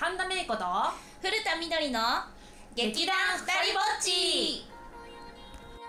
[0.00, 0.64] 神田芽衣子と
[1.20, 2.00] 古田みどりの
[2.74, 4.64] 劇団ふたりぼっち。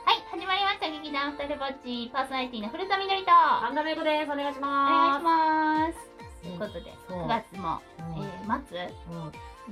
[0.04, 0.92] はい始まりました。
[0.92, 2.12] 劇団ふたりぼっち。
[2.12, 3.32] パーソナリティの古田みどりと。
[3.32, 4.32] 神田芽衣子です。
[4.32, 5.24] お願いしお願いします。
[5.24, 7.80] ますということでそう9月も、
[8.20, 8.20] う。
[8.20, 8.92] んえー末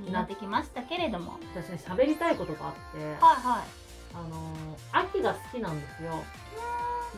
[0.00, 0.04] ん。
[0.08, 1.36] になってきましたけれども。
[1.52, 3.04] 私ね喋りたいことがあって。
[3.04, 3.68] はいはい。
[4.16, 6.16] あのー秋が好きなんですよ。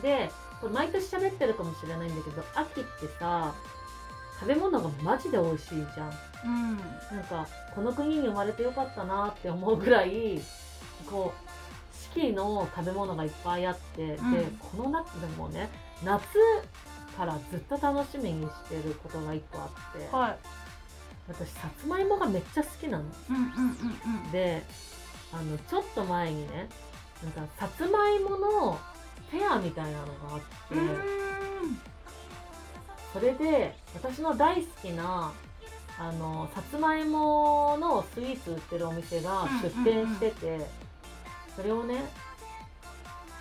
[0.01, 0.29] で
[0.59, 3.55] これ毎年喋ってるかもしれないんだけど秋ってさ
[4.43, 6.13] 食べ物がマジで美味しいじゃん。
[6.45, 6.77] うん。
[6.77, 10.41] なんかこの国に生まれてよかったなって思うぐらい
[11.09, 14.31] こう四季の食べ物がいっぱいあって、うん。
[14.33, 15.69] でこの夏でもね
[16.03, 16.23] 夏
[17.17, 20.37] からずっと楽しみにしてることが一個あってはい。
[21.29, 23.05] 私さつまいもがめっちゃ好きなの。
[24.33, 24.61] で
[25.31, 26.67] あのちょっと前にね
[27.23, 28.77] なんかさつまいもの
[29.31, 30.75] フェアみたいなのがあって、
[33.13, 35.31] それで私の大好きな
[35.99, 40.65] あのさつまいものスイーツ売ってるお店が出店してて、
[41.55, 42.03] それをね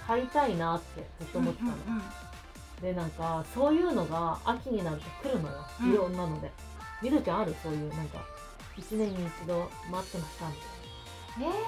[0.06, 2.02] 買いたいなってずっと思ってたの、うんうんうん。
[2.82, 5.92] でなんかそういうのが秋になると来るのよ、うん。
[5.92, 6.50] いろんなので。
[7.00, 7.54] みどちゃんある？
[7.62, 8.18] そういうなんか
[8.76, 10.54] 1年に一度待ってましたみ
[11.40, 11.56] たいな。
[11.56, 11.58] え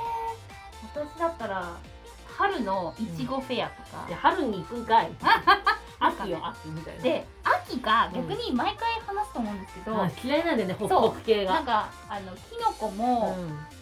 [1.00, 1.76] ー、私だったら
[2.26, 4.04] 春のいちごフェアとか。
[4.08, 5.10] いや、春に行くんかい。
[6.00, 7.02] 秋よ、秋みたいな。
[7.02, 11.54] で秋が逆に毎回話すと思うんですけど、あ嫌いなんでね、ホクホク系が。
[11.54, 13.36] なんかあのキノコも、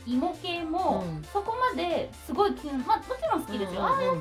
[0.07, 1.23] う芋系も、うん。
[1.25, 4.15] そこまですごいきまあもちろん好きですよ、あーやっ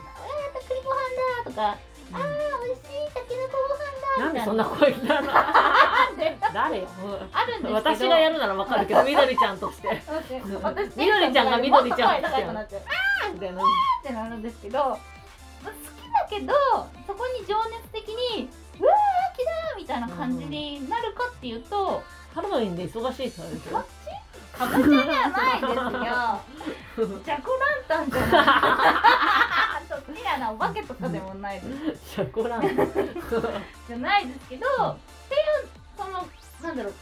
[0.54, 0.96] た栗ご飯
[1.44, 1.78] だとか、
[2.14, 2.22] あー
[2.66, 4.30] 美味しいたけのこご飯な。
[4.32, 5.34] んでそんな声になるの？
[6.54, 6.88] 誰よ？
[7.32, 10.02] あるんです私がやるならわかるけど、 みどりちゃんとして。
[10.62, 12.82] 私みどりちゃんがみどりちゃんと声高くなっちゃう。
[13.28, 13.62] あみたいな。
[13.62, 13.68] ーっ
[14.04, 14.98] てなるんですけど、
[16.32, 16.54] けど
[17.06, 22.02] そこに情熱的にうわー秋だーみたいな感じになるかっていうと、
[22.34, 23.84] ハロウィンで忙しいからですよ。
[24.52, 28.38] かぼちゃではないですよジャコランタンじゃな
[29.80, 32.62] いそっなお化けとかでもないですシャコラン。
[33.88, 34.98] じゃないですけど、 っ
[35.30, 36.28] ていう その
[36.62, 36.94] なんだろう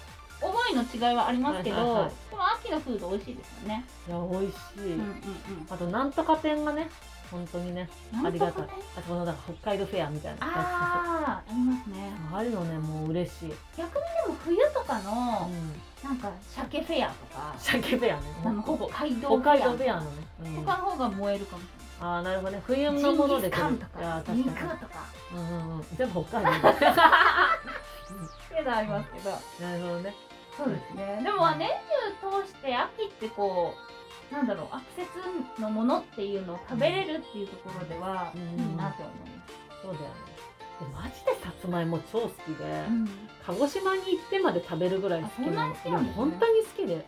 [0.41, 3.85] 思いの違いはありますけど、はいはいはいでも秋のフード美味しいですよね。
[4.07, 4.93] いや、美味しい。
[4.93, 6.89] うんうんあと、なんとか店がね、
[7.31, 8.27] 本当にね、うん。
[8.27, 8.63] ありがたい。
[8.97, 10.45] あと、このなんか北海道フェアみたいな。
[10.47, 10.49] あ
[11.27, 12.11] あありますね。
[12.33, 13.53] ああいうのね、もう嬉しい。
[13.77, 15.11] 逆にでも冬とかうの
[15.47, 15.73] ん。
[16.03, 18.23] なんか鮭フェアとか、鮭フェアね。
[18.45, 20.27] あのほぼ北海道フフェアのね。
[20.43, 21.65] うん他の方が燃えるかもし
[22.01, 23.01] ああなるほどね冬れない。
[23.03, 24.77] のものでジンギスカンとか肉とか
[25.33, 26.85] うんうんうん全部北海道 って
[28.55, 29.29] いうのはありますけど。
[29.31, 30.15] なるほどね
[30.57, 31.21] そうですね。
[31.23, 31.69] でもまあ年
[32.21, 33.88] 中通して秋ってこう
[34.31, 35.07] なんだろう季
[35.55, 38.41] 節のものっていうのを食べれるっていうところでは、うん。
[38.61, 39.53] いいなって思います。
[39.81, 40.09] そうだよね。
[40.79, 43.09] でマジでさつまいも超好きで、うん。
[43.45, 45.91] 鹿児島に行ってまで食べるぐらい好きなんですね。
[45.91, 47.05] いや本当に好きで。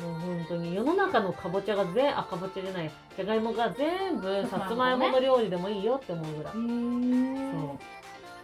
[0.00, 6.62] もう本当に世の中のかぼちゃが全あかぼちゃじゃないじゃがいもが全部さつまいもの料理でもいいよって思うぐらい、そう。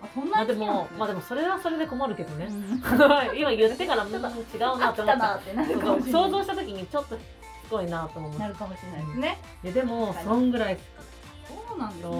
[0.02, 2.82] あそんまあでもまあでもそれはそれで困るけどね、う ん
[3.34, 5.40] 今言ってからうん違うなって思った。
[6.12, 7.22] 想像した時にちょっとす
[7.70, 8.38] ごいなと思って。
[8.38, 9.38] なるかもしれないですね。
[9.64, 10.82] いやでもそんぐらい好
[11.68, 12.14] そうなんきですね。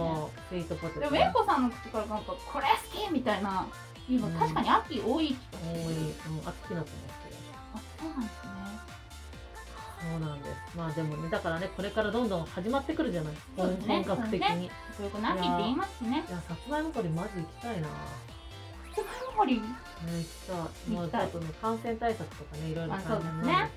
[0.50, 1.00] スイートポテト。
[1.00, 3.66] でもめいこさんの口からなんかこれ好きみたいな
[4.08, 5.36] いうの確かに秋多い多い、する。
[6.30, 6.92] うん、あ好きなと思って
[7.74, 8.48] あそうなんですね。
[10.00, 10.76] そうなんです。
[10.76, 13.34] まあでもねだからねこれからどんどん始まってくるじゃない。
[13.56, 13.94] そうですね。
[13.96, 16.24] 本格的に、そうでそれこそ秋って言いますしね。
[16.26, 17.88] いやさつまいも掘りマジ行きたいな。
[17.88, 17.92] ね
[18.94, 19.56] つまいも掘り。
[19.56, 19.68] 行き
[20.46, 20.94] たい。
[20.94, 23.68] もうちょっとね感染対策とかねいろいろあ大変なんですねうんうんうん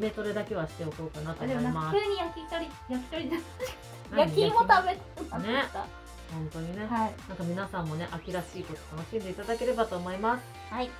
[0.00, 3.30] イメトレだけはしておこうかなと思います急に焼き鳥焼き鳥
[4.18, 5.38] 焼き芋食べてきた。
[5.38, 10.90] 本当にね、はいなんか皆さんもね秋らしいこと楽しんでいただければと思いますはい。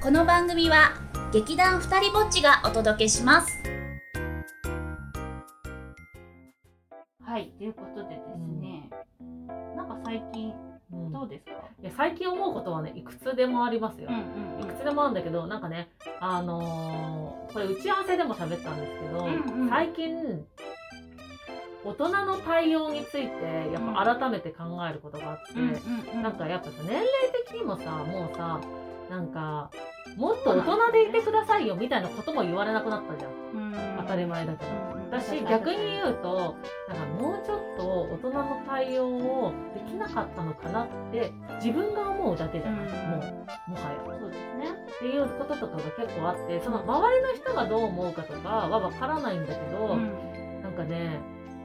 [0.00, 0.92] この番組は
[1.32, 3.57] 劇団ふたりぼっちがお届けします。
[11.98, 15.88] 最近思うことはねいくつでもありますよ、んいくつでもあるんだけどなんかね
[16.20, 19.68] あのーこれ打ち合わせでも喋ったんですけど、うんうん。
[19.68, 20.44] 最近
[21.82, 27.04] 大人の対応についてやっぱ改めて考えることがあって、うんなんかやっぱさ年齢
[27.46, 28.60] 的にもさもうさ
[29.10, 29.70] なんか
[30.16, 33.32] もっと大人でいてくださいよみたいなことも言われなくなったじゃん。
[33.32, 33.34] う
[33.70, 33.96] ん。
[33.98, 34.97] 当たり前だけど。
[35.10, 35.20] うん。
[35.20, 36.56] 私逆に言うと
[36.88, 42.92] なんかもうちょっと大人の対応をできなかったのかなって自分が思うだけじゃない、うん。
[42.92, 43.16] も
[43.68, 44.18] うもはや。
[44.20, 44.66] そうですね。
[44.96, 50.62] っていうこととかが結構あってその周りの人がどう思うかとかは分からないんだけど、うん。
[50.62, 51.20] なんかね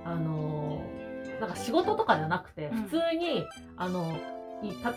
[0.05, 1.03] あのー
[1.39, 2.83] なんか仕事とかじゃなくてうん。
[2.83, 4.32] 普通に、あのいた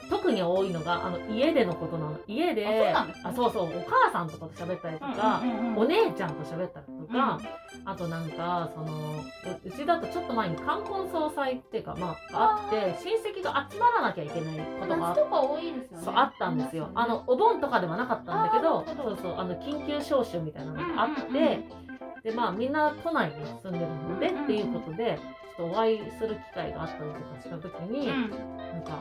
[0.09, 2.19] 特に多いのがあの家でのことなの。
[2.27, 5.79] 家であそうなんですねあそうそうお母さんとかと喋ったりとか、うんうんうんうん。
[5.79, 7.41] お姉ちゃんと喋ったりとか、
[7.85, 9.25] あとなんかそのう
[9.65, 16.13] うちだとちょっと前に冠婚葬祭っていうかまああって親戚が集まらなきゃいけないことがあっ夏とか多いですよね。
[16.17, 16.91] あったんですよ。
[16.95, 19.35] あのお盆とかではなかったんだけど、そうそう。
[19.37, 21.87] あの緊急招集みたいなのがあって、うんうんうん
[22.27, 24.45] でまあみんな都内に住んでるので、うんうんうん。
[24.45, 25.17] っていうことで
[25.57, 28.31] ちょっとお会いする機会があったりとかした時に、うん。
[28.31, 28.99] なんか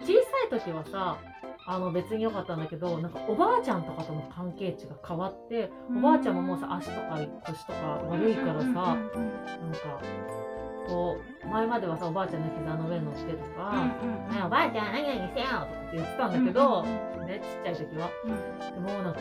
[0.00, 1.18] 小さい時はさ
[1.66, 7.78] あの別に良かったんだけどなんかおばあちゃんとかとの関係値が変わっておばあちゃんももうさ足とか腰とか
[8.10, 8.98] 悪いからさ、なんか
[10.86, 13.72] こう前まではさおばあちゃんの膝の上に乗ってとか
[14.30, 18.10] 「ねおばあちゃん何々せよ」とかって言ってたんだけど、ねちっちゃい時は。
[18.74, 19.20] でもなんか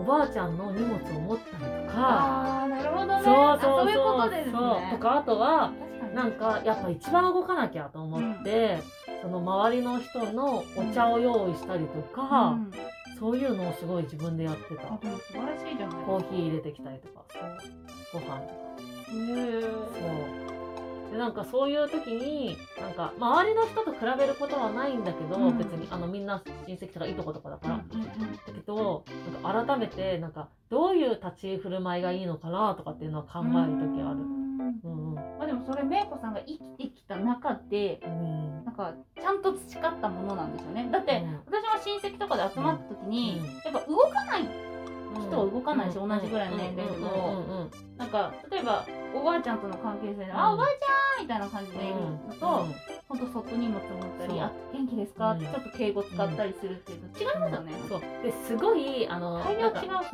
[0.00, 1.98] おばあちゃんの荷物を持ったりとか。
[1.98, 3.22] ああなるほどね。
[3.22, 3.90] そうあそうそう。
[3.90, 4.52] いうことですね。
[4.52, 5.72] そうとかあとは
[6.14, 8.80] なんかやっぱ一番動かなきゃと思って、
[9.24, 12.70] その周りの人のお茶を用意したりとか、うん。
[13.18, 14.82] そういうのをすごい自分でやってた。
[14.82, 17.24] 素晴らしいじゃないコーヒー入れてきたりとか
[18.12, 18.40] ご飯とか。
[19.14, 19.68] へそ
[21.08, 21.12] う。
[21.12, 25.56] でなんかそういう時になんか周りの人と比べることはないんだけど、うん。
[25.56, 27.82] 別にあのみんな親戚とかいとことかだから、だ
[28.44, 29.06] けど
[29.42, 34.18] なんか改めてなんかどういう立ち振る舞いがいいのかなとかっていうのは考える時ある。
[34.18, 34.54] うん。
[34.82, 36.73] うんまあでもそれめいこさんが生き
[37.08, 38.64] た中でうん。
[38.64, 40.88] なんかちゃんと培ったものなんですよね。
[40.90, 41.40] だって、うん。
[41.46, 43.72] 私も親戚とかで集まった時に、うん。
[43.72, 44.73] やっぱ動かない
[45.20, 48.84] 人は動かないし同じぐらいの年齢でもなんか例えば
[49.14, 52.46] おばあちゃんとの関係性で「あおばあちゃん!」みたいな感じでいるのと、
[53.08, 53.18] ほん。
[53.18, 54.40] とそっと荷物持ったり「そう。
[54.40, 55.52] あ元気ですか?」ってうん。
[55.52, 58.00] ちょっと敬語使ったりするっていうと違いますよね、そう。
[58.00, 59.40] ですごいあの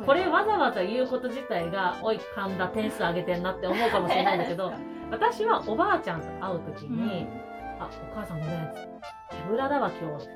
[0.05, 4.71] これわざわざ言うこと自体が「おい神田点数上げてんな」って思うかもしれないんだけど
[5.09, 7.25] 私はおばあちゃんと会う時に
[7.79, 8.73] 「あお母さんごめん」
[9.31, 10.27] 手ぶらだわ今日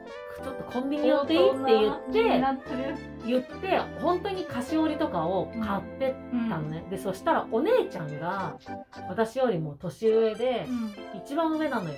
[0.43, 2.95] ちょっとコンビニ寄っていい?」って言って
[3.25, 8.57] 言って本当に菓子折りとかを買ってうんたのね、でそしたらお姉ちゃんが
[9.09, 11.19] 私よりも年上でうん。
[11.19, 11.95] 一番上なのよ。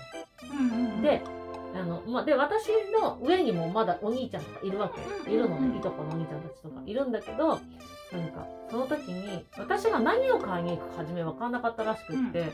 [0.51, 1.21] うんうん、で
[1.75, 2.69] あの、まあ、で私
[3.01, 5.71] の上にもまだお兄ちゃんとかいるわけ、うんいるのうん。
[5.71, 5.77] ね。
[5.77, 12.53] いとこのお兄ちゃんたちとかいるんだけどなんかその時に私が何を買いに行くか初め分かんなかったらしくって、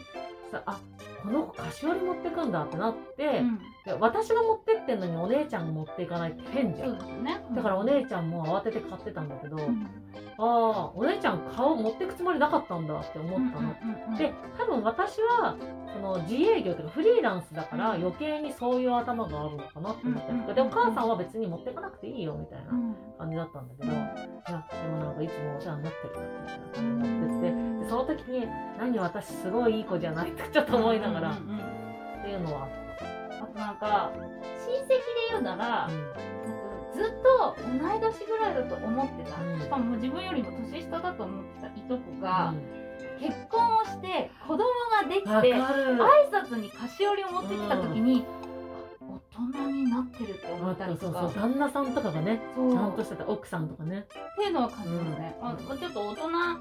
[0.53, 0.79] さあ
[1.23, 3.59] この子菓子折り持ってくんだってなって、うん。
[3.99, 6.93] 私が持ってってんのにお姉ちゃんが持っていかないって変じゃん。
[6.93, 7.43] ですよね。
[7.55, 9.87] だからお姉ちゃんも慌てて買ってたんだけど、うん。
[10.37, 13.59] ああお姉ちゃん顔持ってくつもりなかったんだって思ったの。
[13.59, 15.55] うんうんうんで多分私は
[15.91, 18.01] その自営業というかフリーランスだからうん。
[18.01, 24.13] 余計にそういう頭があるのかなって思ったりとかでうんお母さんは別に持ってかなくていいよみたいなうん感じだったんだけどいや
[24.83, 28.47] でもなんかいつもお世話になってるみたいな感じになっててでその時に
[28.79, 31.49] 何私すごいいい子じゃないってちょっと思いながらっうん。
[31.49, 31.73] うんうん
[32.23, 32.69] ていうのは
[33.41, 34.97] あとなんか親戚で
[35.31, 35.89] 言うなら、
[36.93, 39.59] ずっと同い年ぐらいだと思ってた、うん。
[39.59, 42.53] しかももう自分よりも年下だと思ってたいとこたが、
[43.19, 44.63] 結婚をして子供
[45.01, 48.52] ができわ、て挨拶に菓子折りを持ってきた時に、あ大
[49.41, 51.31] 人になってるって思ったりとか。
[51.35, 54.05] 旦那さんとかがねちゃんとしてた奥さんとかね。
[54.09, 55.47] っていうのは感じますね、うん。
[55.47, 56.59] あちょっと大人な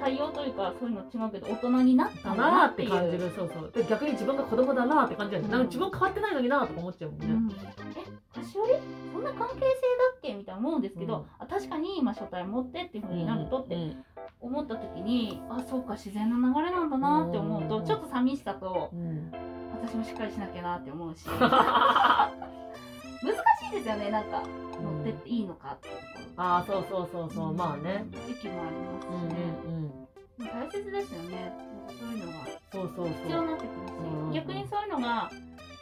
[0.00, 3.32] 対応というかそういうの違うけど大人になったなーって感じる。
[3.34, 3.72] そうそう。
[3.72, 5.52] で逆に自分が子供だなーって感じだよね、うん。
[5.52, 7.50] なんか自分変わってないのになーとか思っちゃうもんね、うん。
[7.50, 7.54] え
[8.34, 8.78] 菓子折り？
[9.12, 9.68] そんな関係性だ
[10.16, 11.24] っけみたいな思うんですけど、うん。
[11.38, 14.04] あ確かに今初対持ってっていう風になるとってうん
[14.42, 17.86] 思った時に、あそうか自然な流れなんだなって思うと、うん。
[17.86, 19.32] ちょっと寂しさとうん
[19.82, 21.24] 私もしっかりしなきゃなって思うし。
[23.22, 24.42] 難しいですよねなんか
[24.82, 26.02] 乗ってっていいのかっていうとこ
[26.38, 28.06] ろああそうそうそうそうまあね。
[28.26, 29.74] 時期もありますうんしね、うん。
[29.74, 29.90] うん
[30.40, 31.52] 大切ですよね。
[32.00, 32.38] そういうのが
[32.72, 35.30] そうそう必要になってくるし、うん逆にそういうのが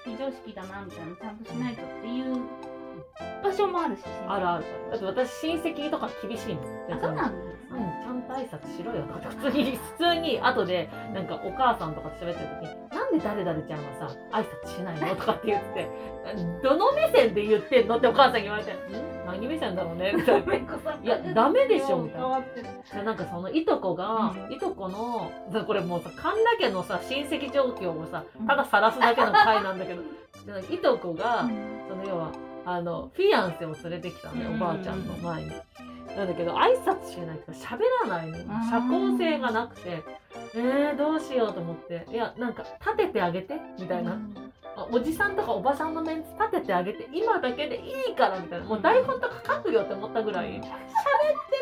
[0.05, 2.43] 非常識だなみたいなちゃんとしないとっていう
[3.45, 4.49] 場所もあるしある。
[4.49, 6.65] あるだって私親戚とか厳しいもん。
[6.93, 7.88] あそうなんですうん、ね、
[8.19, 15.89] ちゃんと挨拶しろよとか普通に普通に後でなんかお母さんとかと喋ってる時になんで誰々ちゃんはさ挨拶しないのとかって言って
[16.63, 18.77] どの目線で言ってんのってお母さんに言われてん？
[19.27, 20.13] 何目線だろうね？
[20.17, 20.55] みたいな。
[20.55, 23.03] いやダメでしょみたいな。
[23.05, 24.53] なんかそのいとこが、うん。
[24.53, 30.03] いとこのだこれもうさ神田家のさ親戚状況をさただ晒すだけの回なんだけど、
[30.71, 31.49] いとこが、
[31.89, 32.33] その要は
[32.67, 34.57] あのフィアンセを連れてきたのよ、うん。
[34.57, 35.53] おばあちゃんの前に。
[36.17, 38.39] なんだけど挨拶しないとか喋らないの。
[38.71, 40.03] 社交性がなくて。
[40.55, 42.07] えー、どうしようと思って。
[42.11, 43.55] いやなんか立ててあげて。
[43.79, 44.19] みたいな、
[44.77, 47.09] あおじさんとかおばさんのメンツ立ててあげて。
[47.13, 48.67] 今だけでいいからみたいな。
[48.67, 50.49] もう台本とか書くよって思ったぐらい。
[50.49, 50.63] 喋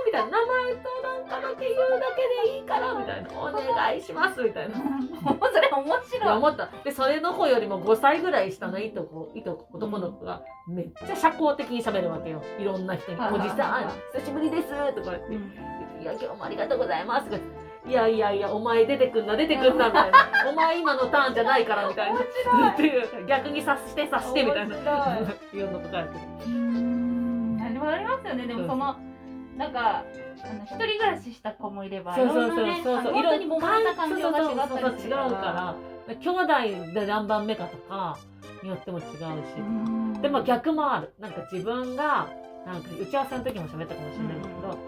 [0.07, 0.31] みたいな。
[0.31, 2.36] 名前となんかだけ言うだけで
[2.67, 3.31] からみたいな。
[3.33, 4.77] お願いしますみたいな。
[5.53, 6.27] それ面い。
[6.27, 12.43] や思ったでそれの子よりも5歳ぐらい下のいとこいとこ男の子がめっちゃ社交的に喋るわけよ。
[12.59, 13.89] いろんな人に「はいはいはいおじさん
[14.21, 15.11] 久しぶりです」とか。
[15.11, 15.35] 言って
[16.03, 17.43] 「いや今日もありがとうございます」とか。
[17.89, 20.19] いやいやいやお前出てくんな出てくんなみたいな。
[20.51, 22.21] お前今のターンじゃないからみたいな。
[22.71, 23.27] っていう。
[23.27, 24.77] 逆に察して察してみたいな。
[25.53, 25.63] 面い。
[25.65, 27.63] うのとかやってうーん。
[27.65, 28.47] あれもありますよね。
[28.47, 28.97] でもその
[29.57, 30.05] なんかあ
[30.53, 33.13] の一人暮らしした子もいればそうそうそういろんなねそうそう。
[33.13, 35.75] 本当に揉まれた環境が違ったりそうそうそうするか
[36.07, 38.19] ら兄弟で何番目かとか
[38.63, 42.29] によっても違うし、でも逆もあるなんか自分が
[42.67, 42.83] なん。
[42.83, 44.79] か打ち合わせの時も喋ったかもしれないけど、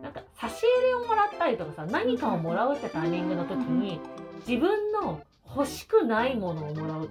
[0.00, 4.00] なんか差し入れをもらったりとかさ何かをもらうってタイミングの時に
[4.46, 5.20] 自分の
[5.56, 7.10] 欲しくないものをもらう時っ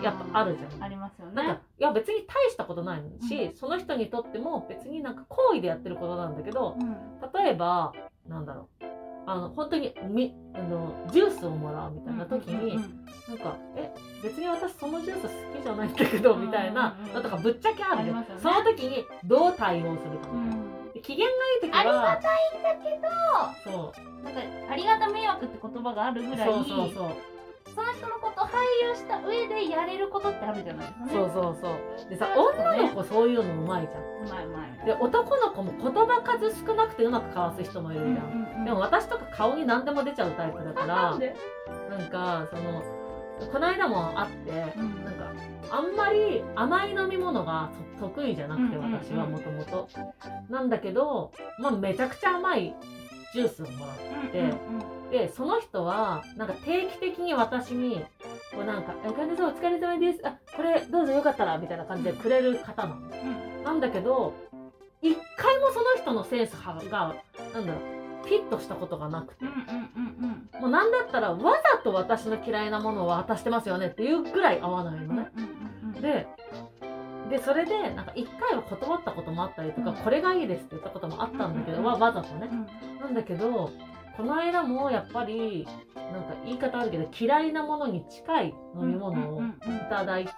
[0.00, 0.84] てやっぱあるじゃん。
[0.84, 1.34] ありますよね。
[1.34, 6.96] なんかいや別に大したことないし、その人にとっても別になんか好意でやってることなんだけどうん。
[7.42, 7.94] 例えば
[8.28, 8.84] なんだろう
[9.26, 13.06] あの本当にみあのジュースをもらうみたいな時に、うんうんうん。
[13.28, 13.90] なんかえ
[14.22, 17.04] 別に私そのジュース好きじゃないんだけど、みたいなうん。
[17.04, 18.26] うんうんのとかぶっちゃけあるじゃん、ね。
[18.42, 22.90] その時にどう対応するかうみたいな、機嫌がいい時ありがはたいんだけ
[23.70, 23.72] ど。
[23.72, 24.10] そう。
[24.24, 27.10] なんかありがた迷惑って言葉があるぐらいそうそうそう
[27.74, 31.12] その人のことを配慮した上でやれることってあるじゃないですかね。
[31.12, 32.10] そうそうそう。
[32.10, 32.34] でさね。
[32.36, 34.86] 女の子そういうのうまいじゃんうまいうまい。
[34.86, 41.36] で男の子も言葉数少なくてうまく交わす人もいるじゃん、でも私とか顔に何でも出ちゃうタイプだからで？
[41.90, 42.82] なんかその
[43.52, 45.04] この間もあってうん。
[45.04, 45.32] なんか
[45.70, 49.00] あんまり甘い飲み物がと得意じゃなくてうんうんうん。
[49.04, 49.88] 私はもともと。
[50.48, 52.74] なんだけど、まあ、めちゃくちゃ甘い
[53.34, 53.96] ジュースをもらっ
[54.32, 54.54] てうんうん
[55.10, 58.04] でその人はなんか定期的に私に
[58.54, 60.20] こうなんか「お金さんお疲れ様です。
[60.24, 63.00] あこれどうぞよかったら」みたいな感じでくれる方なの。
[63.00, 63.64] うん。
[63.64, 64.34] なんだけど
[65.02, 66.74] 一回もその人のセンスが
[67.54, 69.44] なんだろうフィットしたことがなくて。
[70.60, 75.30] もうなんだったらわざと私の嫌いなものを渡してますよねっていうぐらい合わないのね。
[76.00, 76.28] で
[77.30, 79.96] でそれでなんか一回は断ったこともあったりとか、うん。
[79.96, 81.84] これがいいですって言ったこともあったんだけど、うん。
[81.84, 82.48] わわざとね。
[82.50, 83.00] うん。
[83.00, 83.70] なんだけど
[84.16, 89.44] この間もやっぱりなんか言い方あるけど嫌いなものに近い飲み物をい
[89.88, 90.32] ただいて、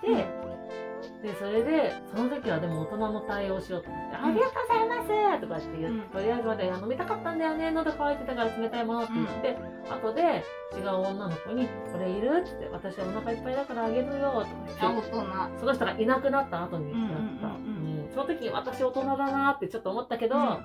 [1.23, 4.25] でそれでその時はでも大人の対応しようと思って「うん。
[4.25, 6.11] ありがとうございます」とかって言って、うん。
[6.11, 9.57] とりあえずまで飲みたかったんだよね喉乾いてたから冷たいものって言って、
[9.91, 10.45] 後で
[10.77, 14.45] 違う女の子に「これいる?」って言って「私はお腹いっぱいだからあげるよ」
[14.79, 15.21] とかって人。
[15.59, 17.01] その人がいなくなった後にやっ
[17.41, 20.59] た、その時に私大人だなってちょっと思ったけど、うん。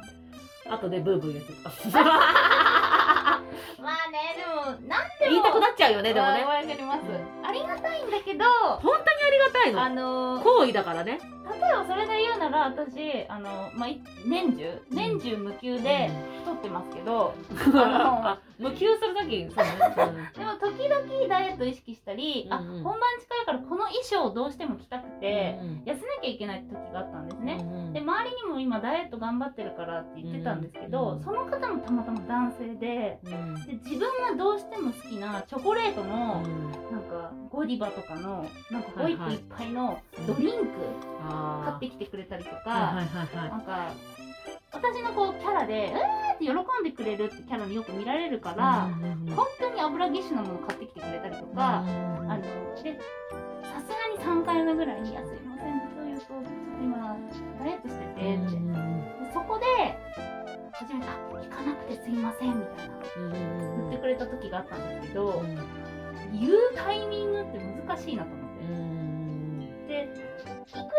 [0.70, 1.70] 後でブーブー言ってた
[3.82, 5.32] まあねでもなんでも。
[5.32, 6.44] 言いたくなっちゃうよねでもね。
[6.44, 7.02] わかります。
[7.44, 8.46] ありがたいんだけど。
[8.46, 9.82] 本当にありがたいの。
[9.82, 11.20] あの行為だからね
[11.52, 17.34] 例えばそれで言うなら私あの、まあ、い年中年中無休で太ってますけど、
[17.76, 22.84] あ無給する時そうね、でも時々ダイエット意識したり、あうんうん。
[22.84, 27.94] 本番近いからこの衣装をどうしても着たくて、うん痩せなきゃいけない時があったんですうんね、うん。
[27.94, 33.56] で周りにも今ダイエット頑張ってるからって言ってたんですけど、うんその方もたまたま男性でうん。
[33.66, 36.92] で自分がどうしても好きなチョコレートの、うん。
[36.92, 40.66] なんかゴディバとかのなんかホイップいっぱいのドリンク
[41.66, 42.96] 買あってきてくれたりとか、
[43.36, 43.92] なんか
[44.74, 48.90] 私のこうキャラで「うー!」って喜んでくれるってキャラによく見られるから、
[49.36, 51.84] 本当に油ぎっしゅなもの買ってきてくれたりとか、
[52.22, 53.00] うんあので
[53.64, 53.88] さす
[54.24, 56.50] がに3回目ぐらいに「いやすいませんそういうとちょっと？
[56.84, 57.18] 今
[57.60, 59.66] ダイエットしてて」って、そこで
[60.74, 63.32] 初めて「あ行かなくてすいません」みたいなうん
[63.80, 65.56] 言ってくれた時があったんですけど、うん。
[66.40, 68.66] 言うタイミングって難しいなと思って。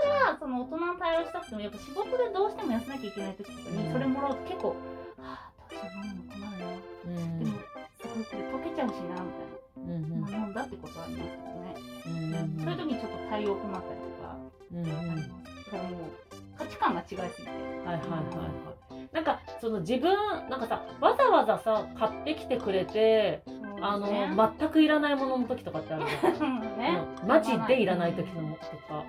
[0.09, 4.69] うんでいくらその大人の対応したくてもやっぱ仕事でどうしても痩せなきゃいけない時とかにそれもらうと結構
[5.21, 6.67] 「はあどうしよう飲むの困るな」
[7.05, 7.39] うん。
[7.39, 7.59] でも
[7.99, 11.75] すごいこれ溶けちゃうしなみたいうんな、まあ、飲んだってことはありますけどね、
[12.07, 14.37] うんそういう時にちょっと対応困ったりとか
[14.73, 15.29] うんうんあります
[15.73, 16.01] だからもう
[16.59, 17.51] 価値観が違いすぎて。
[17.53, 19.09] はいはいはいはい。
[19.13, 20.15] なんかその自分
[20.51, 23.43] なんかさわざわざさ買ってきてくれて
[23.81, 24.07] あの
[24.59, 26.61] 全くいらないものの時とかってあるじゃ ん。
[26.79, 27.01] ね。
[27.23, 27.29] うん。
[27.29, 29.05] マジでいらない時のとか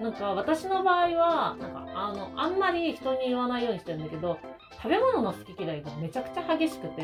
[0.00, 4.38] なんか私の場合はなんかあのあんまり人に言わないようにしてるんだけど
[4.76, 7.02] 食べ物の好き嫌いがめちゃくちゃ激しくて、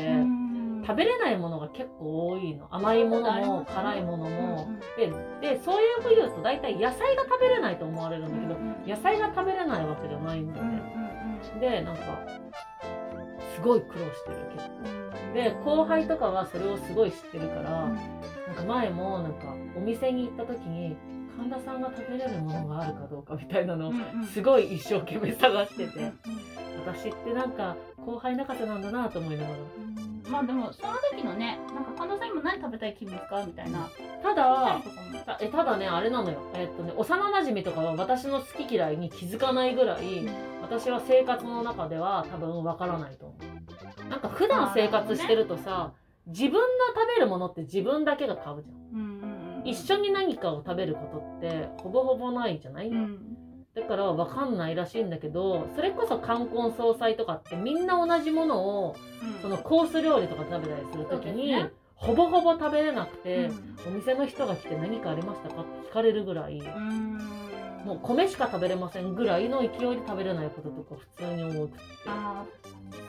[0.87, 2.67] 食べれないものが結構多いの。
[2.71, 5.07] 甘いものも辛いものも、で
[5.41, 10.81] でそういうふう言うと大体野菜が食べれないと思われるんだけど、野菜が食べれないわけじゃないんだよね、
[11.59, 12.03] でなんか
[13.55, 15.33] すごい苦労してる結構。
[15.33, 17.89] で後輩とかはそれをすごい知ってるから、な
[18.53, 20.95] んか前もなんかお店に行った時に
[21.37, 23.93] 神田さんが食べれるものがあるかどうかみたいなのを
[24.33, 26.11] すごい一生懸命探してて。
[26.85, 27.75] 私ってなんか
[28.05, 29.55] 後輩泣かせなんだなと思いながら。
[30.29, 33.89] まあでもその時のねなんか神田さん今何食べたい気分ですかみたいな。
[34.21, 34.81] ただ
[35.25, 36.39] たえただねあれなのよ。
[36.53, 40.27] えっとね幼馴染とかは私の好き嫌いに気づかないぐらい
[40.61, 43.35] 私は生活の中では多分わからないと思
[44.05, 44.09] う。
[44.09, 45.93] なんか普段生活してるとさ、
[46.27, 46.59] 自分の
[46.95, 49.09] 食べるものって自分だけが買うじゃんうんうん。
[49.09, 49.14] うん
[49.65, 53.17] 一緒に何かを食べることってほぼほぼないじゃない、うん。
[53.73, 59.41] だから分かんないらしいんだけどそれこそ冠婚葬祭とかってみんな同じものをうん。
[59.41, 61.71] そのコース料理とか食べたりするときに、ね。
[61.95, 63.75] ほぼほぼ食べれなくて、うん。
[63.87, 67.17] お店の人が来て何かありましたかって聞かれるぐらい、うん。
[67.85, 71.79] もう米しか食べれませんぐらいの勢いで食べれないこととか普通に多くて。
[72.07, 72.45] あ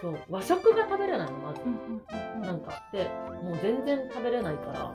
[0.01, 0.19] そう。
[0.31, 1.61] 和食が食べれないのまず。
[1.63, 1.97] うんうん
[2.43, 3.11] なんかで
[3.43, 4.95] もう全然食べれないから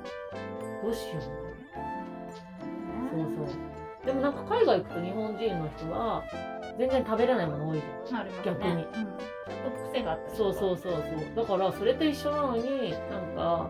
[0.84, 1.51] どうしよう
[3.12, 4.06] そうそう。
[4.06, 6.24] でもなんか海外行くと日本人の人は
[6.78, 8.20] 全然食べれないもの多いじゃん。
[8.20, 8.76] なるほど逆に。
[8.76, 11.36] ねうん、ちょっと癖があったそうそうそうそう。
[11.36, 13.70] だからそれと一緒なのになんか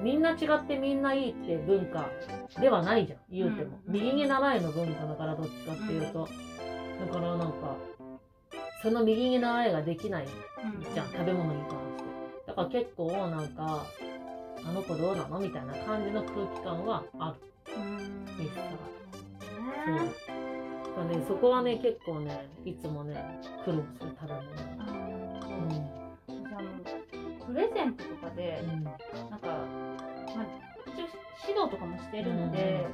[0.00, 2.08] みんな違ってみんないいって文化
[2.60, 3.18] ではないじゃん。
[3.30, 3.92] 言うても、うん。
[3.92, 6.28] 右に習いの文化だからどっちかっていうと、
[7.06, 7.76] だからなんか
[8.82, 10.94] その右に習いができないうん。
[10.94, 11.06] じゃん。
[11.08, 12.08] 食べ物に関して。
[12.46, 13.84] だから結構なんか
[14.64, 18.24] あの子どうなのみたいな感じの空気感はあるうん。
[18.36, 18.62] ですか。
[18.62, 20.04] ら
[20.94, 24.42] そうねだねそこはね結構ねいつもね苦労する食べ物。
[25.48, 25.68] うん
[26.48, 28.84] じゃあもうプレゼントとかでうん。
[28.84, 28.98] なんか、
[29.46, 30.46] まあ、
[30.86, 31.06] 一応
[31.48, 32.86] 指導とかもしてるので、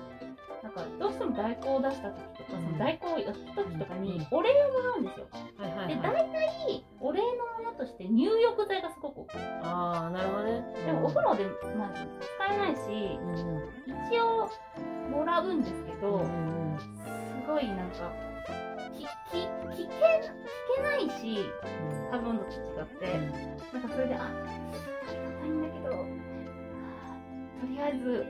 [0.65, 5.29] なんかどうしても代行を出した時とか、その代行をやった時とかにお礼をもらうんですよ。
[5.59, 6.03] はいはいで、はい。
[6.03, 7.27] 大体お礼の
[7.63, 9.39] ものとして入浴剤がすごく多くて。
[9.63, 10.65] ああなるほどね。
[10.87, 11.45] でもお風呂で、
[11.77, 12.81] まあ、使えないし、
[14.11, 14.51] 一応
[15.11, 18.11] もらうんですけど、すごいなんか、
[18.95, 19.89] き、き、聞け、聞
[20.77, 21.45] けないし、
[22.11, 23.19] 食べ物と違って、
[23.71, 26.07] なんかそれで、あ、ありがたいんだけど、
[27.61, 28.27] とりあえず、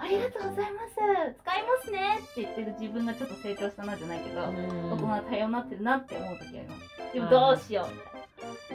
[0.00, 0.94] あありがとうございます、
[1.42, 7.12] 使いますねって言ってる自分がちょっと成長したなじゃないけど、大人は多様になってるなって思う時あります。
[7.14, 8.22] でもどうしようみたい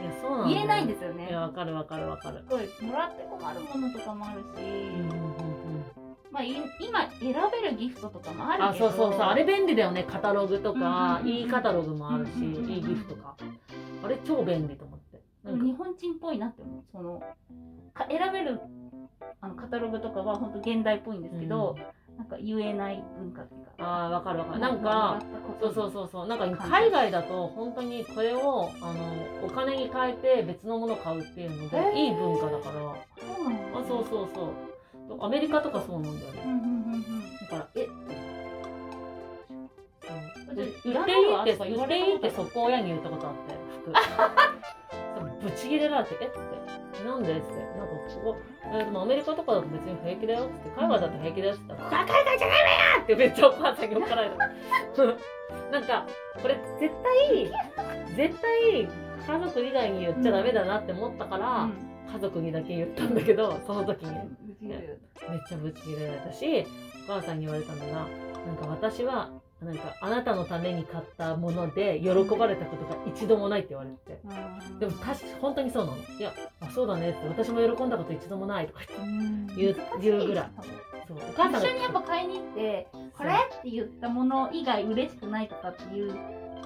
[0.02, 1.28] いやそうなん言えないんですよね。
[1.28, 1.32] い。
[1.32, 2.42] やわかるわかるわかる。
[2.48, 5.58] すごい、もらって困るものとかもあるし、うんうんうん
[6.30, 9.20] まあい今選べるギフトとかもあるあけど、そうそうそう。
[9.22, 10.04] あれ便利だよね。
[10.04, 13.34] カタログとかうんうんうんいいカタログもあるしうんうんうんいいギフトか。
[14.04, 15.22] あれ超便利と思って。
[15.44, 16.84] 日本人っぽいなって思う。
[16.92, 17.22] その
[17.94, 18.60] か選べる
[19.68, 21.76] タログとかは本当現代っぽいんですけど、
[22.16, 23.72] なんか言えない文化っていうか。
[23.78, 24.60] あーわかるわかる。
[24.60, 25.20] なんか
[25.60, 26.26] そうそうそうそう。
[26.26, 31.92] なんか海外だと本当にこれをあのお金に変えて別のものを買うっていうのへでー。
[31.92, 32.72] いい文化だから。
[32.72, 33.78] そうなんだ。
[33.78, 34.46] あそうそうそ
[35.14, 35.24] う。
[35.24, 36.42] アメリカとかそうなんだよね。
[36.44, 37.02] うんうんうんうん。
[37.40, 37.88] だからえ
[40.48, 43.92] 売っていあいって売っていいってそこ親に言ったことあって服。
[45.44, 46.57] ぶち切れられて「えっ?」つって
[47.04, 54.36] 「なんで?」っつって「なんかここ、えーでもアメリカとかだと別に平気だよ」っつって「海外だと平気だよ」っつったら「これは海外じゃないわよ!」ってめっちゃお母さんに怒られた
[55.72, 56.06] なんか
[56.42, 57.52] これ絶対
[58.14, 58.88] 絶対
[59.26, 61.68] 家族以外に言っちゃダメだなって思ったから、
[62.10, 64.10] 家族にだけ言ったんだけどその時に
[64.62, 64.80] うんめっ
[65.46, 66.66] ちゃぶち切れられたし
[67.06, 68.06] お母さんに言われたのが
[68.46, 69.28] なんか私は
[69.62, 74.20] なんかあなたのために買ったもので喜ばれたことが一度もないって言われて。
[74.24, 74.78] うん。
[74.78, 75.98] でも確か本当にそうなの。
[75.98, 77.28] いやあそうだねって。
[77.28, 79.46] 私も喜んだこと一度もないとかうん。
[79.56, 80.50] 言う言うぐらい。
[81.08, 83.30] そうお母さんが一緒にやっぱ買いに行ってこれ？
[83.30, 86.14] って言ったもの以外嬉しくないとかっていう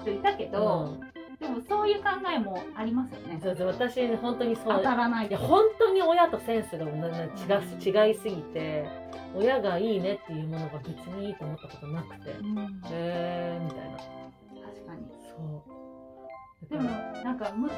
[0.01, 1.12] 人いたけど、うん
[1.43, 3.39] でもそういう考えもありますよね。
[3.43, 4.65] そうそう私本当にそう。
[4.77, 8.87] 当たらないいや本当に親とセンスが違う違いすぎて
[9.35, 12.29] 親がいいねっていうものが別にいいと思ったことなくて。
[12.29, 12.55] へうん。
[12.81, 13.97] 確えーみたいな。
[13.97, 15.07] かに。
[15.35, 16.69] そう。
[16.69, 16.89] でも
[17.23, 17.73] なんか昔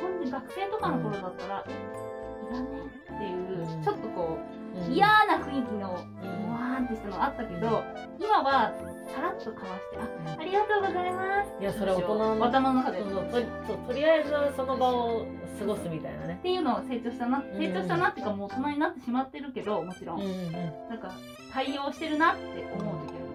[0.00, 2.68] 本当に学生とかの頃だったら、いらね
[3.08, 3.82] えっていう、うん。
[3.82, 4.38] ちょっとこ
[4.76, 4.92] う、うん。
[4.92, 5.98] 嫌な雰囲気の、
[6.90, 7.84] ってしたのあったけど、
[8.18, 8.72] 今は
[9.14, 11.50] さらっとかわしてあありがとうございます。
[11.60, 13.00] いやそれ大人の頭の中で。
[13.02, 15.26] そうそうとそうとりあえずその場を
[15.58, 16.36] 過ごすみたいなね。
[16.40, 17.42] っていうのを成長したな、ん。
[17.56, 20.52] 成長したなっていうかもう大人になってしまってるけどもちろん、うんうんうん。
[20.52, 21.12] なんか
[21.52, 22.42] 対応してるなって
[22.78, 23.30] 思う時あり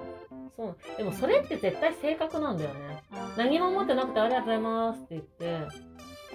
[0.55, 0.77] そう。
[0.97, 3.03] でもそれって絶対性格なんだよね。
[3.37, 5.67] 何も持ってなくてありがとうございますって言って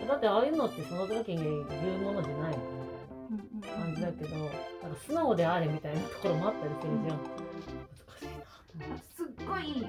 [0.06, 2.80] だってああいうのってその時に言うものじゃないみたいな
[3.31, 4.55] 感じだけどなんか
[5.07, 7.19] 素直であれみたいなところもあったりするじゃん。
[7.19, 8.27] 難しい
[8.90, 8.97] な。
[8.99, 9.87] すっごい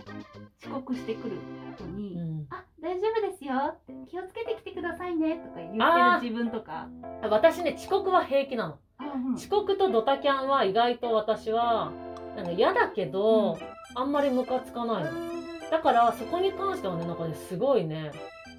[0.63, 1.38] 遅刻してくる
[1.75, 2.47] 人に、うん。
[2.49, 6.88] あ大丈夫ですよって気をつけてきてくださいねとか言ってる自分とか。
[7.30, 8.80] 私ね遅刻は平気なの。
[8.97, 9.34] あうん。
[9.36, 11.91] 遅刻とドタキャンは意外と私は
[12.36, 13.60] なんか嫌だけど、
[13.95, 15.12] あんまりムカつかないの。
[15.69, 18.12] だからそこに関してはねなんかねすごいね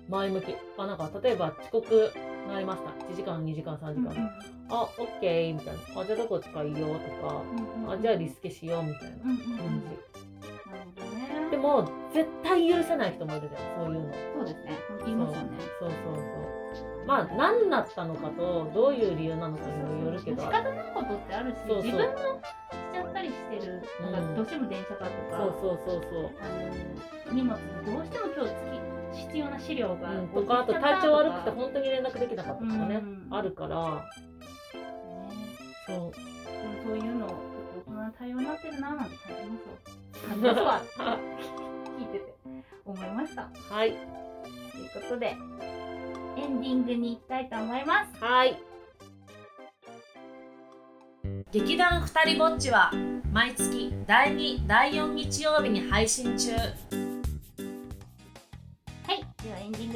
[0.09, 0.55] 前向き。
[0.79, 2.12] あなんか例えば遅刻
[2.53, 2.91] がありました。
[3.12, 4.31] 1時間2時間3時間、
[4.69, 6.01] あオッケーみたいな。
[6.01, 7.43] あじゃあどこ使いようとか、
[7.88, 9.62] あじゃあリスケしようみたいな感じ、なる
[10.97, 11.51] ほどね。
[11.51, 14.12] でも絶対許せない人もいるじゃんそういうの。
[14.37, 14.79] そうですね。
[15.05, 15.49] 言いますよね。
[15.79, 17.07] そうそうそう。
[17.07, 20.43] まあ何だったのかとどういう理由なのかにもよるけど。
[20.43, 22.23] 仕方ないことってあるし自分のし
[22.93, 23.83] ちゃったりしてる。
[24.03, 26.31] なんかどうしても電車かとか、そうそうそうそう。
[26.41, 26.49] あ
[27.29, 30.61] の荷物にどうしても今日つき必要な資料がうん、とか。
[30.61, 33.27] あと体調悪くて本当に連絡できなかったとかね、うん。
[33.31, 33.94] あるから。
[33.94, 34.03] ね
[35.87, 35.96] そう。
[35.96, 36.12] でも
[36.85, 39.72] そういうのちょっと大人の対応になってるなぁなんて感じますわ。
[40.29, 40.61] 感じます
[41.01, 41.18] わ
[41.98, 42.35] 聞いてて
[42.85, 43.51] 思いました。
[43.70, 43.90] はい。
[43.90, 45.37] ということで
[46.37, 48.25] エンディングに行きたいと思います。
[48.25, 48.59] はい。
[51.53, 52.90] 劇団ふたりぼっちは
[53.31, 56.53] 毎月第2第4日曜日に配信中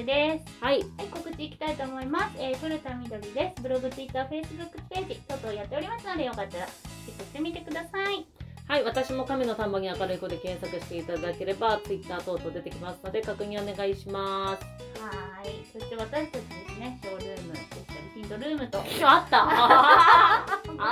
[0.07, 2.37] ですはいはい、告知いきたいと思います。
[2.39, 3.61] えー、古田みどりです。
[3.61, 8.25] ブログ、ツイッター、フェイスブックページ、等々やっておりますので、よかったらチェックしてみてください。
[8.69, 14.65] はい私も神の田んぼに明るい子で検索していただければ Twitter 等々出てきますので確認お願いします
[15.01, 15.65] はーい。
[15.73, 18.79] そして私たちですね、ショールームでしたり、ヒントルームと。
[19.07, 20.45] あった あ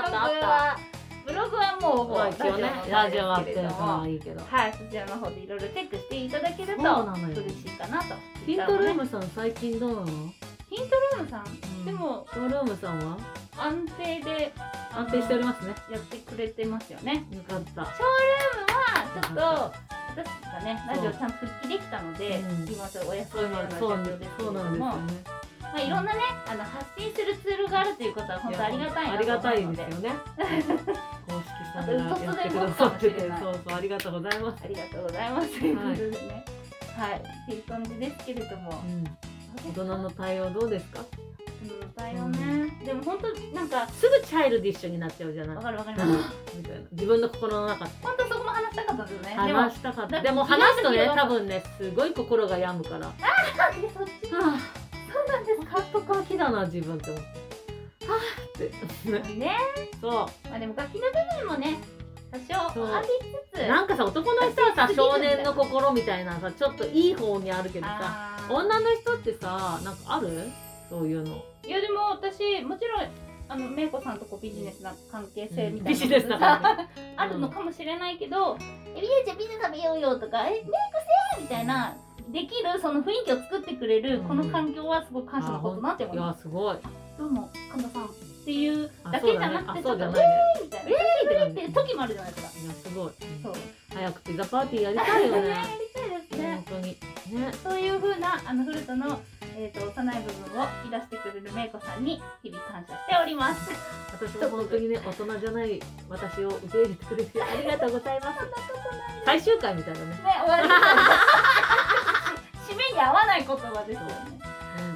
[0.07, 0.77] ったあったは、
[1.27, 4.43] ブログはもう、まあ一応ねラジオはあってるからいいけど。
[4.45, 8.15] はい、そちらの方でいろいろチェックしていただけると嬉しいかなと。
[8.45, 9.05] ヒントルーム。
[9.05, 11.85] ムさん最近どうなの、ヒントルームさん、うん。
[11.85, 13.19] でもルームさんは？
[13.57, 14.53] 安定で
[14.93, 15.75] 安定しておりますね。
[15.91, 17.25] やってくれてますよね。
[17.31, 17.71] よかった。
[17.73, 19.41] ショールームはちょっと
[20.17, 20.83] 私がね。
[20.89, 22.73] ラジオちゃんと復帰できたので、うん。
[22.73, 24.53] 今ちょっとお休みの状況ですけれども。
[24.53, 25.44] そうなんですよね
[25.75, 30.15] まあ、いろんなねあの発信するツールがあるということは本当ありがたいなありがたいと思うのですよね。
[31.27, 33.21] 公式さんがやってくださってて。
[33.21, 34.65] そうそうありがとうございます。
[34.65, 35.59] ありがとうございます。
[35.61, 35.73] とい。
[35.73, 36.45] うことでね
[36.97, 39.05] はい、っていう感じですけれども、うん。
[39.69, 41.01] 大人の対応どうですか？
[41.01, 46.11] うん対応ね、でも本当なんかすぐチャイルディッシュになっちゃうじゃないわかるわかります。
[46.57, 46.79] みたいな。
[46.93, 47.91] 自分の心の中で。
[48.03, 49.35] 本当そこも話したかったんですよね。
[49.35, 50.23] 話したかっだた。
[50.23, 53.07] でも話すとね多分ねすごい心が病むから。
[53.07, 54.31] はえそっち
[55.27, 55.61] なんです。
[55.67, 58.07] カットガキだな自分って思って。
[58.07, 58.69] はあって。
[58.69, 59.29] か。
[59.29, 59.57] ね、
[60.01, 61.79] そまあでも楽器の部分もね
[62.31, 63.09] 多少あり
[63.53, 63.63] つつ。
[63.63, 70.51] うなんかさ男の人はさ少年の心みたいなさちょっといい方にあるけどさ女の人ってさなんかある？
[70.91, 71.43] そういうの。
[71.67, 73.09] いやでも私もちろん
[73.49, 78.57] あのメイコさんとこうビジネスな関係性みたいな、ビジネスな感 あるのかもしれないけど
[78.97, 80.69] 「えみなちゃんピザ食べようよ」とか「えメイク
[81.37, 81.95] せー」みたいな
[82.29, 84.25] できるその雰囲気を作ってくれるうん。
[84.29, 86.37] この環境はすごい感謝のことなって思じいいます。
[86.39, 86.77] やすごい。
[87.19, 88.09] どうも神田さんっ
[88.45, 90.13] ていうあだけじゃなくてちょっと「そうだね。
[90.13, 90.97] あそうじゃないね。
[90.97, 92.61] えーみたいな「えー!」って時もあるじゃないですか。
[92.61, 93.53] いやすごいそう。
[93.95, 95.55] 早くピザパーティーやりたいよやりね
[95.95, 96.65] たいですね。
[96.71, 96.81] 本。
[96.83, 96.87] 当に。
[97.41, 97.53] ね。
[97.63, 99.21] そういう風なあのフルトの、
[99.57, 103.71] えー、と幼い部分を引き出してくれるメイコさんに日々感謝しております。
[104.13, 108.41] 私も本当にね大人じゃない私を受け入れてくれてありがとうございます。
[109.25, 110.07] 最終回みたいなね。
[110.07, 110.69] ね、終わり
[112.95, 114.15] に合わない言葉ですよね。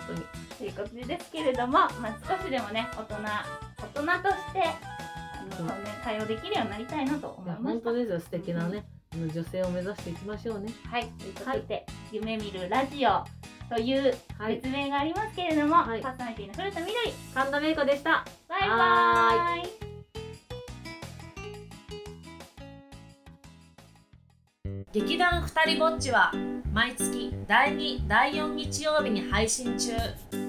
[0.07, 0.27] 本当に。
[0.59, 7.69] ということですけれども、まあ、少しでもね、大人、大人として、あの、ね、対応できるようになりたいなと思いました。
[7.69, 8.21] 本当ですよ。
[8.21, 10.73] 素敵なね女性を目指していきましょうね。
[10.91, 13.25] はい、ということで、夢見るラジオ
[13.69, 14.57] というはい。
[14.57, 16.01] 別名がありますけれども、はい。
[16.01, 18.25] パーソナリティの古田みどり、神田芽衣子でした。
[18.49, 19.79] バイバはーイ。
[24.93, 26.33] 劇団ふたりぼっちは
[26.79, 30.48] 毎月第2第4日曜日に配信中。